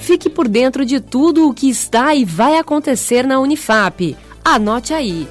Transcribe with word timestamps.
Fique 0.00 0.30
por 0.30 0.48
dentro 0.48 0.84
de 0.84 0.98
tudo 0.98 1.48
o 1.48 1.54
que 1.54 1.68
está 1.68 2.14
e 2.14 2.24
vai 2.24 2.56
acontecer 2.56 3.26
na 3.26 3.38
Unifap. 3.38 4.16
Anote 4.44 4.94
aí. 4.94 5.28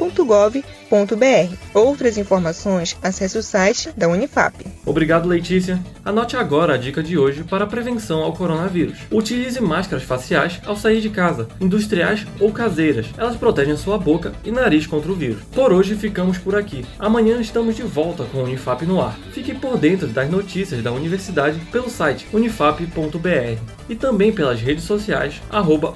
fapeap.fapeap.ap.gov.br 0.00 1.56
Outras 1.74 2.16
informações, 2.16 2.96
acesse 3.02 3.36
o 3.36 3.42
site 3.42 3.90
da 3.96 4.08
Unifap. 4.08 4.54
Obrigado, 4.86 5.28
Letícia. 5.28 5.78
Anote 6.04 6.36
agora 6.36 6.74
a 6.74 6.78
dica 6.78 7.02
de 7.02 7.18
hoje 7.18 7.44
para 7.44 7.64
a 7.64 7.66
prevenção 7.66 8.22
ao 8.22 8.32
coronavírus. 8.32 8.98
Utilize 9.10 9.60
máscaras 9.60 10.04
faciais 10.04 10.60
ao 10.64 10.76
sair 10.76 11.00
de 11.00 11.10
casa, 11.10 11.48
industriais 11.60 12.26
ou 12.40 12.50
caseiras. 12.50 13.06
Elas 13.16 13.36
protegem 13.36 13.76
sua 13.76 13.98
boca 13.98 14.32
e 14.44 14.50
nariz 14.50 14.86
contra 14.86 15.12
o 15.12 15.14
vírus. 15.14 15.42
Por 15.52 15.72
hoje 15.72 15.94
ficamos 15.94 16.38
por 16.38 16.56
aqui. 16.56 16.84
Amanhã 16.98 17.40
estamos 17.40 17.76
de 17.76 17.82
volta 17.82 18.24
com 18.24 18.38
o 18.38 18.44
Unifap 18.44 18.84
no 18.86 19.00
ar. 19.00 19.18
Fique 19.32 19.54
por 19.54 19.76
dentro 19.76 20.08
das 20.08 20.30
notícias 20.30 20.82
da 20.82 20.92
universidade 20.92 21.58
pelo 21.70 21.90
site 21.90 22.26
unifap.br 22.32 23.79
e 23.90 23.96
também 23.96 24.32
pelas 24.32 24.60
redes 24.60 24.84
sociais 24.84 25.42